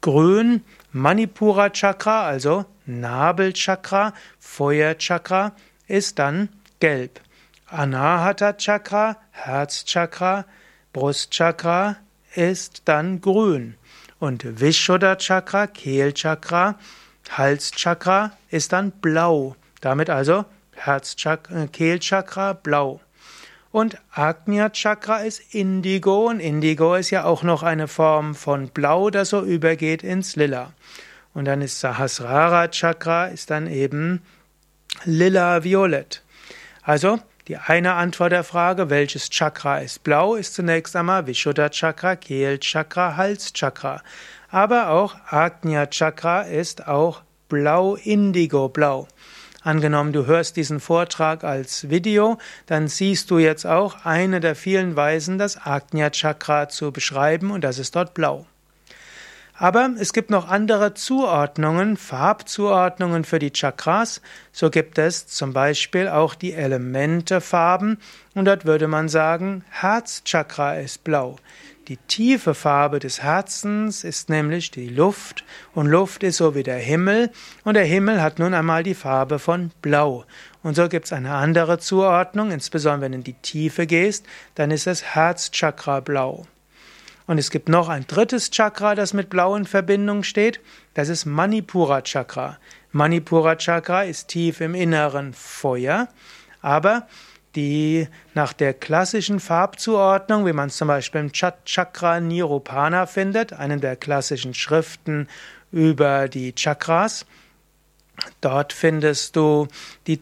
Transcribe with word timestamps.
grün, 0.00 0.64
Manipura 0.90 1.68
Chakra, 1.70 2.24
also 2.24 2.64
Nabelchakra, 2.86 4.12
Feuerchakra, 4.38 5.52
ist 5.86 6.18
dann 6.18 6.48
gelb. 6.80 7.20
Anahata 7.66 8.52
Chakra, 8.54 9.16
Herzchakra, 9.30 10.44
Brustchakra 10.92 11.96
ist 12.34 12.82
dann 12.84 13.20
grün. 13.20 13.74
Und 14.18 14.60
Vishuddha 14.60 15.16
Chakra, 15.16 15.66
Kehlchakra, 15.66 16.78
Halschakra 17.30 18.32
ist 18.50 18.72
dann 18.72 18.90
blau. 18.90 19.56
Damit 19.80 20.10
also 20.10 20.44
Herzchakra, 20.74 21.66
Kehlchakra 21.66 22.52
blau. 22.52 23.00
Und 23.70 23.96
Agnya 24.10 24.68
Chakra 24.68 25.20
ist 25.20 25.54
Indigo 25.54 26.28
und 26.28 26.40
Indigo 26.40 26.94
ist 26.94 27.08
ja 27.08 27.24
auch 27.24 27.42
noch 27.42 27.62
eine 27.62 27.88
Form 27.88 28.34
von 28.34 28.68
Blau, 28.68 29.08
das 29.08 29.30
so 29.30 29.40
übergeht 29.40 30.02
ins 30.02 30.36
Lila. 30.36 30.74
Und 31.34 31.46
dann 31.46 31.62
ist 31.62 31.80
Sahasrara 31.80 32.68
Chakra 32.68 33.26
ist 33.26 33.50
dann 33.50 33.66
eben 33.66 34.22
lila-violett. 35.04 36.22
Also 36.82 37.18
die 37.48 37.56
eine 37.56 37.94
Antwort 37.94 38.32
der 38.32 38.44
Frage, 38.44 38.88
welches 38.88 39.28
Chakra 39.28 39.78
ist 39.78 40.04
blau, 40.04 40.36
ist 40.36 40.54
zunächst 40.54 40.94
einmal 40.94 41.26
Vishuddha 41.26 41.70
Chakra, 41.70 42.14
Kehl 42.14 42.58
Chakra, 42.58 43.16
Hals 43.16 43.52
Chakra. 43.52 44.02
Aber 44.48 44.90
auch 44.90 45.16
Agnya 45.26 45.86
Chakra 45.86 46.42
ist 46.42 46.86
auch 46.86 47.22
blau-indigo-blau. 47.48 49.08
Angenommen, 49.62 50.12
du 50.12 50.26
hörst 50.26 50.56
diesen 50.56 50.80
Vortrag 50.80 51.44
als 51.44 51.88
Video, 51.88 52.38
dann 52.66 52.88
siehst 52.88 53.30
du 53.30 53.38
jetzt 53.38 53.64
auch 53.64 54.04
eine 54.04 54.40
der 54.40 54.54
vielen 54.54 54.94
Weisen, 54.96 55.38
das 55.38 55.56
Agnya 55.56 56.10
Chakra 56.10 56.68
zu 56.68 56.92
beschreiben 56.92 57.50
und 57.50 57.62
das 57.62 57.78
ist 57.78 57.96
dort 57.96 58.14
blau. 58.14 58.46
Aber 59.54 59.90
es 59.98 60.12
gibt 60.12 60.30
noch 60.30 60.48
andere 60.48 60.94
Zuordnungen, 60.94 61.96
Farbzuordnungen 61.96 63.24
für 63.24 63.38
die 63.38 63.52
Chakras. 63.52 64.22
So 64.50 64.70
gibt 64.70 64.98
es 64.98 65.26
zum 65.26 65.52
Beispiel 65.52 66.08
auch 66.08 66.34
die 66.34 66.54
Elementefarben 66.54 67.98
und 68.34 68.46
dort 68.46 68.64
würde 68.64 68.88
man 68.88 69.08
sagen, 69.08 69.64
Herzchakra 69.70 70.76
ist 70.76 71.04
blau. 71.04 71.36
Die 71.88 71.96
tiefe 71.96 72.54
Farbe 72.54 73.00
des 73.00 73.22
Herzens 73.22 74.04
ist 74.04 74.30
nämlich 74.30 74.70
die 74.70 74.88
Luft 74.88 75.44
und 75.74 75.86
Luft 75.86 76.22
ist 76.22 76.36
so 76.36 76.54
wie 76.54 76.62
der 76.62 76.78
Himmel 76.78 77.30
und 77.64 77.74
der 77.74 77.84
Himmel 77.84 78.22
hat 78.22 78.38
nun 78.38 78.54
einmal 78.54 78.84
die 78.84 78.94
Farbe 78.94 79.40
von 79.40 79.72
Blau. 79.82 80.24
Und 80.62 80.76
so 80.76 80.88
gibt 80.88 81.06
es 81.06 81.12
eine 81.12 81.34
andere 81.34 81.78
Zuordnung, 81.78 82.52
insbesondere 82.52 83.02
wenn 83.02 83.12
du 83.12 83.18
in 83.18 83.24
die 83.24 83.34
Tiefe 83.34 83.88
gehst, 83.88 84.24
dann 84.54 84.70
ist 84.70 84.86
es 84.86 85.02
Herzchakra 85.02 86.00
blau. 86.00 86.46
Und 87.32 87.38
es 87.38 87.50
gibt 87.50 87.70
noch 87.70 87.88
ein 87.88 88.06
drittes 88.06 88.50
Chakra, 88.50 88.94
das 88.94 89.14
mit 89.14 89.30
Blau 89.30 89.56
in 89.56 89.64
Verbindung 89.64 90.22
steht, 90.22 90.60
das 90.92 91.08
ist 91.08 91.24
Manipura 91.24 92.02
Chakra. 92.02 92.58
Manipura 92.90 93.56
Chakra 93.56 94.02
ist 94.02 94.28
tief 94.28 94.60
im 94.60 94.74
Inneren 94.74 95.32
Feuer, 95.32 96.08
aber 96.60 97.08
die 97.54 98.06
nach 98.34 98.52
der 98.52 98.74
klassischen 98.74 99.40
Farbzuordnung, 99.40 100.44
wie 100.44 100.52
man 100.52 100.68
es 100.68 100.76
zum 100.76 100.88
Beispiel 100.88 101.22
im 101.22 101.32
Chakra 101.32 102.20
Nirupana 102.20 103.06
findet, 103.06 103.54
einem 103.54 103.80
der 103.80 103.96
klassischen 103.96 104.52
Schriften 104.52 105.26
über 105.70 106.28
die 106.28 106.54
Chakras. 106.54 107.24
Dort 108.42 108.74
findest 108.74 109.36
du 109.36 109.68
die, 110.06 110.20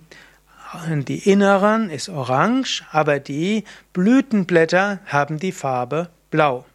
die 0.86 1.28
inneren 1.28 1.90
ist 1.90 2.08
orange, 2.08 2.84
aber 2.92 3.18
die 3.18 3.64
Blütenblätter 3.94 5.00
haben 5.06 5.40
die 5.40 5.50
Farbe 5.50 6.08
blau. 6.30 6.66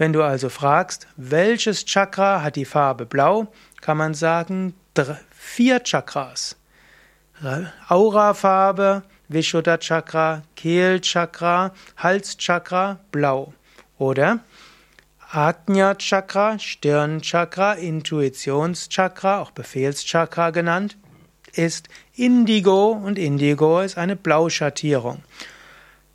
Wenn 0.00 0.14
du 0.14 0.22
also 0.22 0.48
fragst, 0.48 1.08
welches 1.18 1.84
Chakra 1.84 2.40
hat 2.40 2.56
die 2.56 2.64
Farbe 2.64 3.04
blau, 3.04 3.48
kann 3.82 3.98
man 3.98 4.14
sagen 4.14 4.72
vier 5.30 5.80
Chakras. 5.84 6.56
Aurafarbe, 7.86 9.02
Vishuddha 9.28 9.76
Chakra, 9.76 10.40
Kehlchakra, 10.56 11.74
Halschakra, 11.98 12.98
blau. 13.12 13.52
Oder 13.98 14.38
Ajna 15.32 15.94
Chakra, 15.96 16.58
Stirnchakra, 16.58 17.74
Intuitionschakra, 17.74 19.40
auch 19.42 19.50
Befehlschakra 19.50 20.48
genannt, 20.48 20.96
ist 21.52 21.90
Indigo 22.14 22.92
und 22.92 23.18
Indigo 23.18 23.80
ist 23.80 23.98
eine 23.98 24.16
Blauschattierung. 24.16 25.22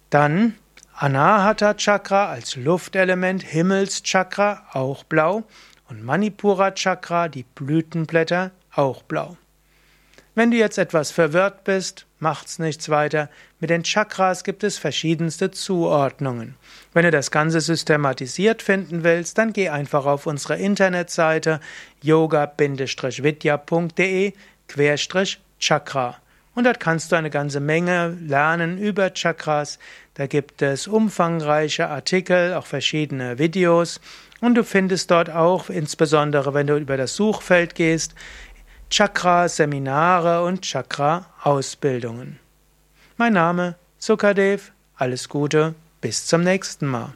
Dann 0.09 0.55
Anahata 0.97 1.73
Chakra 1.73 2.29
als 2.29 2.55
Luftelement, 2.55 3.43
Himmelschakra 3.43 4.65
auch 4.71 5.03
blau 5.03 5.43
und 5.89 6.01
Manipura 6.01 6.71
Chakra, 6.71 7.27
die 7.27 7.43
Blütenblätter, 7.43 8.51
auch 8.73 9.03
blau. 9.03 9.35
Wenn 10.35 10.51
du 10.51 10.57
jetzt 10.57 10.77
etwas 10.77 11.11
verwirrt 11.11 11.65
bist, 11.65 12.05
macht's 12.19 12.59
nichts 12.59 12.87
weiter. 12.87 13.29
Mit 13.59 13.71
den 13.71 13.83
Chakras 13.83 14.45
gibt 14.45 14.63
es 14.63 14.77
verschiedenste 14.77 15.51
Zuordnungen. 15.51 16.55
Wenn 16.93 17.03
du 17.03 17.11
das 17.11 17.29
Ganze 17.29 17.59
systematisiert 17.59 18.61
finden 18.61 19.03
willst, 19.03 19.37
dann 19.37 19.51
geh 19.51 19.67
einfach 19.67 20.05
auf 20.05 20.27
unsere 20.27 20.57
Internetseite 20.57 21.59
yoga-vidya.de 22.03 24.33
Chakra. 25.59 26.15
Und 26.55 26.63
dort 26.63 26.79
kannst 26.79 27.11
du 27.11 27.17
eine 27.17 27.29
ganze 27.29 27.59
Menge 27.59 28.17
lernen 28.25 28.77
über 28.77 29.13
Chakras. 29.13 29.77
Da 30.13 30.25
gibt 30.25 30.61
es 30.61 30.87
umfangreiche 30.87 31.89
Artikel, 31.89 32.53
auch 32.53 32.65
verschiedene 32.65 33.37
Videos. 33.37 33.99
Und 34.39 34.55
du 34.55 34.63
findest 34.63 35.11
dort 35.11 35.29
auch, 35.29 35.69
insbesondere 35.69 36.53
wenn 36.53 36.67
du 36.67 36.77
über 36.77 36.97
das 36.97 37.15
Suchfeld 37.15 37.75
gehst, 37.75 38.15
Chakra-Seminare 38.89 40.43
und 40.43 40.61
Chakra-Ausbildungen. 40.61 42.39
Mein 43.17 43.33
Name 43.33 43.75
Sukadev, 43.97 44.71
alles 44.95 45.27
Gute, 45.27 45.75
bis 45.99 46.25
zum 46.25 46.41
nächsten 46.41 46.85
Mal. 46.85 47.13